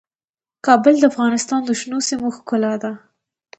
[0.65, 2.91] کابل د افغانستان د شنو سیمو ښکلا ده.